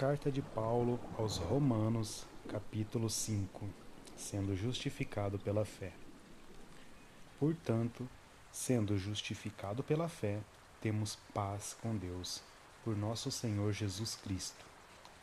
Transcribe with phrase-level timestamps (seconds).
[0.00, 3.68] Carta de Paulo aos Romanos, capítulo 5
[4.16, 5.92] Sendo justificado pela fé.
[7.38, 8.08] Portanto,
[8.50, 10.40] sendo justificado pela fé,
[10.80, 12.42] temos paz com Deus,
[12.82, 14.64] por nosso Senhor Jesus Cristo,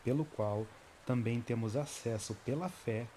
[0.04, 0.64] pelo qual
[1.04, 3.08] também temos acesso pela fé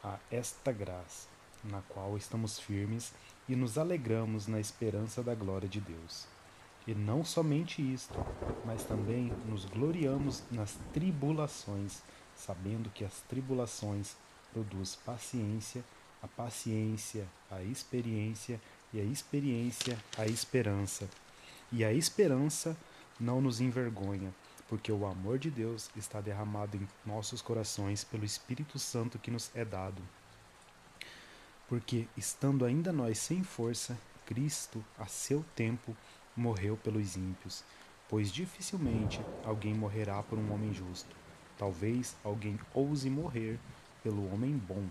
[0.00, 1.26] a esta graça,
[1.64, 3.12] na qual estamos firmes
[3.48, 6.37] e nos alegramos na esperança da glória de Deus.
[6.88, 8.18] E não somente isto,
[8.64, 12.00] mas também nos gloriamos nas tribulações,
[12.34, 14.16] sabendo que as tribulações
[14.54, 15.84] produz paciência,
[16.22, 18.58] a paciência, a experiência,
[18.90, 21.06] e a experiência, a esperança.
[21.70, 22.74] E a esperança
[23.20, 24.34] não nos envergonha,
[24.66, 29.50] porque o amor de Deus está derramado em nossos corações pelo Espírito Santo que nos
[29.54, 30.00] é dado.
[31.68, 35.94] Porque, estando ainda nós sem força, Cristo, a seu tempo,
[36.38, 37.64] morreu pelos ímpios,
[38.08, 41.14] pois dificilmente alguém morrerá por um homem justo.
[41.58, 43.58] Talvez alguém ouse morrer
[44.02, 44.86] pelo homem bom.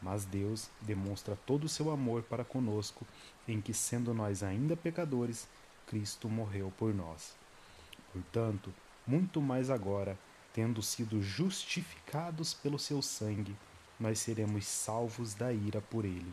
[0.00, 3.04] Mas Deus demonstra todo o seu amor para conosco,
[3.48, 5.48] em que, sendo nós ainda pecadores,
[5.86, 7.34] Cristo morreu por nós.
[8.12, 8.72] Portanto,
[9.06, 10.16] muito mais agora,
[10.52, 13.56] tendo sido justificados pelo seu sangue,
[13.98, 16.32] nós seremos salvos da ira por ele.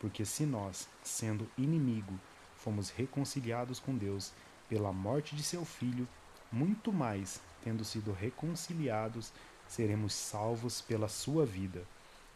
[0.00, 2.18] Porque se nós, sendo inimigo,
[2.64, 4.32] fomos reconciliados com Deus
[4.70, 6.08] pela morte de seu Filho,
[6.50, 9.30] muito mais, tendo sido reconciliados,
[9.68, 11.84] seremos salvos pela sua vida.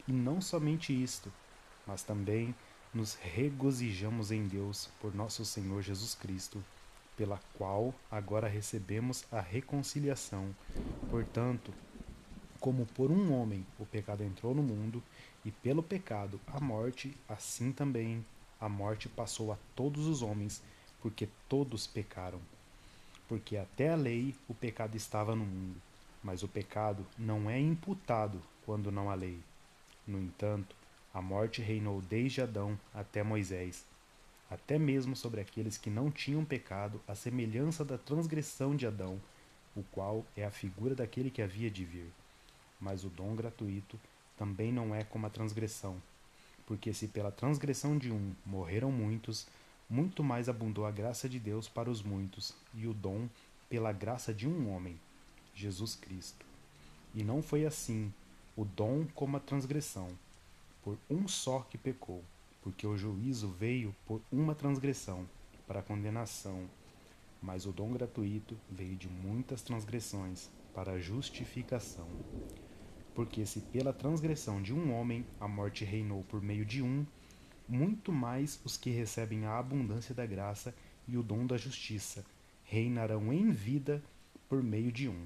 [0.07, 1.33] E não somente isto,
[1.87, 2.53] mas também
[2.93, 6.63] nos regozijamos em Deus por nosso Senhor Jesus Cristo,
[7.17, 10.55] pela qual agora recebemos a reconciliação.
[11.09, 11.73] Portanto,
[12.59, 15.01] como por um homem o pecado entrou no mundo,
[15.43, 18.23] e pelo pecado a morte, assim também
[18.59, 20.61] a morte passou a todos os homens,
[21.01, 22.39] porque todos pecaram.
[23.27, 25.81] Porque até a lei o pecado estava no mundo,
[26.23, 29.39] mas o pecado não é imputado quando não há lei.
[30.05, 30.75] No entanto,
[31.13, 33.85] a morte reinou desde Adão até Moisés,
[34.49, 39.21] até mesmo sobre aqueles que não tinham pecado, a semelhança da transgressão de Adão,
[39.75, 42.11] o qual é a figura daquele que havia de vir.
[42.79, 43.99] Mas o dom gratuito
[44.37, 46.01] também não é como a transgressão.
[46.69, 49.47] Porque se pela transgressão de um morreram muitos,
[49.89, 53.27] muito mais abundou a graça de Deus para os muitos, e o dom
[53.67, 54.95] pela graça de um homem,
[55.55, 56.45] Jesus Cristo.
[57.15, 58.13] E não foi assim
[58.55, 60.09] o dom como a transgressão,
[60.83, 62.23] por um só que pecou,
[62.61, 65.27] porque o juízo veio por uma transgressão,
[65.65, 66.69] para a condenação,
[67.41, 72.07] mas o dom gratuito veio de muitas transgressões, para a justificação.
[73.13, 77.05] Porque se pela transgressão de um homem a morte reinou por meio de um,
[77.67, 80.73] muito mais os que recebem a abundância da graça
[81.07, 82.25] e o dom da justiça
[82.63, 84.03] reinarão em vida
[84.47, 85.23] por meio de um,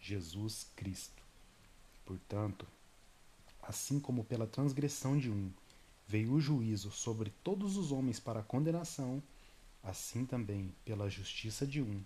[0.00, 1.22] Jesus Cristo.
[2.04, 2.66] Portanto,
[3.62, 5.50] assim como pela transgressão de um
[6.06, 9.22] veio o juízo sobre todos os homens para condenação,
[9.82, 12.02] assim também pela justiça de um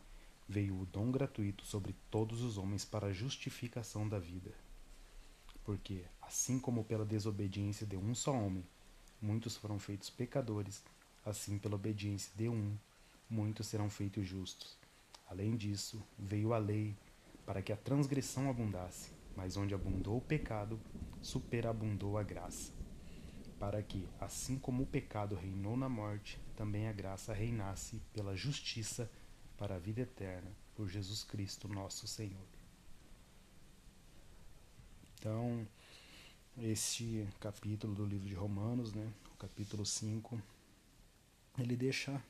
[0.48, 4.54] veio o dom gratuito sobre todos os homens para a justificação da vida.
[5.68, 8.64] Porque, assim como pela desobediência de um só homem,
[9.20, 10.82] muitos foram feitos pecadores,
[11.26, 12.74] assim pela obediência de um,
[13.28, 14.78] muitos serão feitos justos.
[15.28, 16.96] Além disso, veio a lei
[17.44, 20.80] para que a transgressão abundasse, mas onde abundou o pecado,
[21.20, 22.72] superabundou a graça.
[23.60, 29.10] Para que, assim como o pecado reinou na morte, também a graça reinasse pela justiça
[29.58, 32.57] para a vida eterna, por Jesus Cristo, nosso Senhor.
[35.18, 35.66] Então,
[36.56, 40.40] este capítulo do livro de Romanos, né, o capítulo 5,
[41.58, 42.22] ele deixa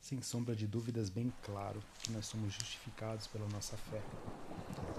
[0.00, 4.00] sem sombra de dúvidas bem claro que nós somos justificados pela nossa fé,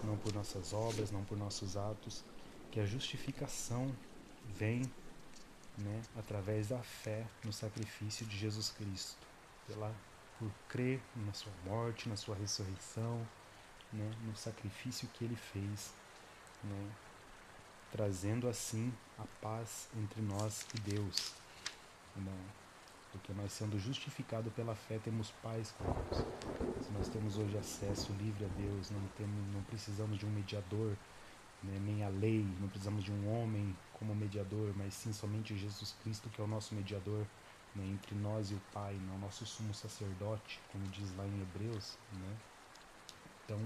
[0.03, 2.21] não por nossas obras, não por nossos atos,
[2.69, 3.95] que a justificação
[4.57, 4.81] vem
[5.77, 9.25] né, através da fé no sacrifício de Jesus Cristo,
[9.65, 9.95] pela,
[10.37, 13.25] por crer na sua morte, na sua ressurreição,
[13.93, 15.93] né, no sacrifício que ele fez
[16.63, 16.91] né?
[17.91, 21.33] trazendo assim a paz entre nós e Deus.
[22.15, 22.37] Né?
[23.11, 26.85] Porque nós sendo justificados pela fé temos paz com Deus.
[26.85, 30.95] Se nós temos hoje acesso livre a Deus, não, temos, não precisamos de um mediador,
[31.63, 31.79] né?
[31.79, 36.29] nem a lei, não precisamos de um homem como mediador, mas sim somente Jesus Cristo
[36.29, 37.25] que é o nosso mediador
[37.75, 37.85] né?
[37.85, 39.13] entre nós e o Pai, né?
[39.15, 41.97] o nosso sumo sacerdote, como diz lá em Hebreus.
[42.13, 42.37] Né?
[43.45, 43.59] Então,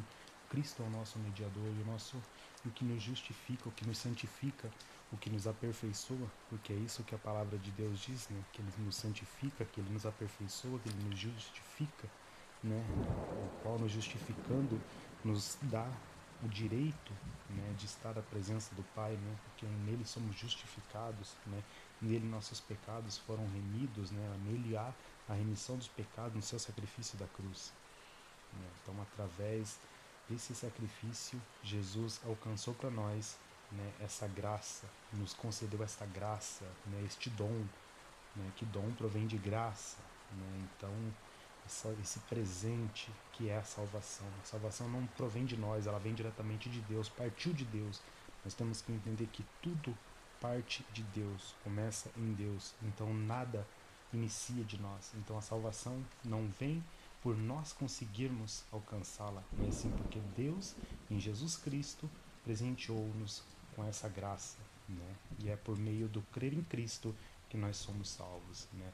[0.54, 2.16] Cristo é o nosso mediador e o nosso
[2.64, 4.70] o que nos justifica, o que nos santifica,
[5.12, 8.40] o que nos aperfeiçoa, porque é isso que a palavra de Deus diz, né?
[8.54, 12.08] Que ele nos santifica, que ele nos aperfeiçoa, que ele nos justifica,
[12.64, 12.86] né?
[12.92, 14.80] O qual nos justificando
[15.26, 15.90] nos dá
[16.44, 17.14] o direito
[17.50, 21.64] né, de estar à presença do Pai, né, porque nele somos justificados, né,
[22.02, 24.94] nele nossos pecados foram remidos, né, nele há
[25.30, 27.72] a remissão dos pecados no seu sacrifício da cruz.
[28.52, 28.68] Né.
[28.82, 29.80] Então, através
[30.30, 33.38] desse sacrifício, Jesus alcançou para nós
[33.72, 37.66] né, essa graça, nos concedeu essa graça, né, este dom,
[38.36, 39.98] né, que dom provém de graça.
[40.32, 40.94] Né, então,
[41.66, 44.28] essa, esse presente que é a salvação.
[44.42, 48.02] A salvação não provém de nós, ela vem diretamente de Deus, partiu de Deus.
[48.44, 49.98] Nós temos que entender que tudo
[50.44, 52.74] parte de Deus, começa em Deus.
[52.84, 53.66] Então nada
[54.12, 55.14] inicia de nós.
[55.16, 56.84] Então a salvação não vem
[57.24, 60.76] por nós conseguirmos alcançá-la, mas sim porque Deus,
[61.10, 62.10] em Jesus Cristo,
[62.44, 63.42] presenteou-nos
[63.74, 64.58] com essa graça.
[64.90, 65.16] Né?
[65.40, 67.16] E é por meio do crer em Cristo
[67.50, 68.68] que nós somos salvos.
[68.74, 68.92] Né?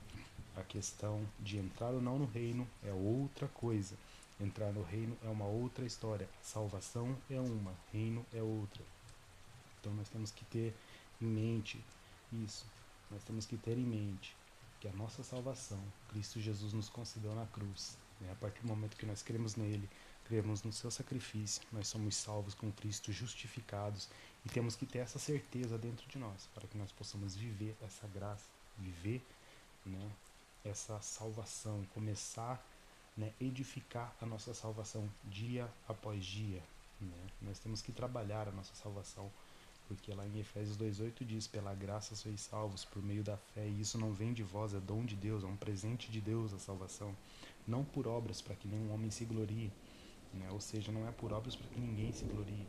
[0.56, 3.96] A questão de entrar ou não no reino é outra coisa.
[4.40, 6.30] Entrar no reino é uma outra história.
[6.42, 8.84] Salvação é uma, reino é outra.
[9.80, 10.76] Então nós temos que ter
[11.20, 11.84] em mente
[12.32, 12.66] isso.
[13.10, 14.38] Nós temos que ter em mente
[14.80, 17.98] que a nossa salvação, Cristo Jesus nos concedeu na cruz.
[18.20, 18.32] Né?
[18.32, 19.90] A partir do momento que nós cremos nele,
[20.26, 24.08] cremos no seu sacrifício, nós somos salvos com Cristo, justificados
[24.46, 28.08] e temos que ter essa certeza dentro de nós para que nós possamos viver essa
[28.08, 28.46] graça,
[28.78, 29.22] viver
[29.86, 30.12] né,
[30.64, 32.64] essa salvação, começar
[33.20, 36.64] né, edificar a nossa salvação dia após dia.
[37.02, 37.28] Né?
[37.42, 39.30] Nós temos que trabalhar a nossa salvação,
[39.88, 43.82] porque lá em Efésios 2,8 diz: Pela graça sois salvos por meio da fé, e
[43.82, 46.60] isso não vem de vós, é dom de Deus, é um presente de Deus a
[46.60, 47.14] salvação,
[47.70, 49.72] não por obras para que nenhum homem se glorie,
[50.34, 50.50] né?
[50.52, 52.68] ou seja, não é por obras para que ninguém se glorie.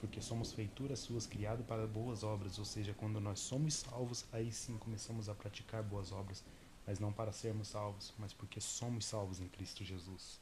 [0.00, 4.52] Porque somos feituras suas, criados para boas obras, ou seja, quando nós somos salvos, aí
[4.52, 6.44] sim começamos a praticar boas obras
[6.86, 10.40] mas não para sermos salvos, mas porque somos salvos em Cristo Jesus.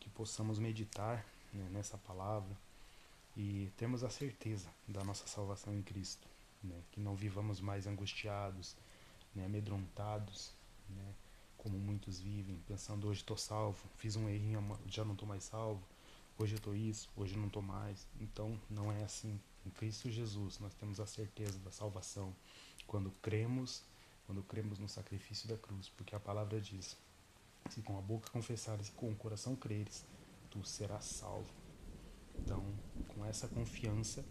[0.00, 2.56] Que possamos meditar né, nessa palavra
[3.36, 6.26] e termos a certeza da nossa salvação em Cristo.
[6.62, 8.76] Né, que não vivamos mais angustiados,
[9.34, 10.52] né, amedrontados,
[10.88, 11.14] né,
[11.58, 15.82] como muitos vivem, pensando hoje estou salvo, fiz um errinho, já não estou mais salvo,
[16.38, 18.06] hoje eu estou isso, hoje eu não estou mais.
[18.20, 19.40] Então não é assim.
[19.64, 22.34] Em Cristo Jesus nós temos a certeza da salvação
[22.86, 23.82] quando cremos
[24.26, 26.96] quando cremos no sacrifício da cruz, porque a palavra diz:
[27.70, 30.04] se com a boca confessares e com o coração creres,
[30.50, 31.48] tu serás salvo.
[32.38, 32.62] Então,
[33.08, 34.24] com essa confiança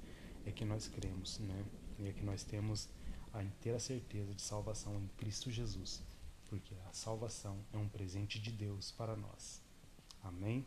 [0.46, 1.66] é que nós cremos, né?
[1.98, 2.90] E é que nós temos
[3.34, 6.02] a inteira certeza de salvação em Cristo Jesus,
[6.50, 9.62] porque a salvação é um presente de Deus para nós.
[10.24, 10.66] Amém?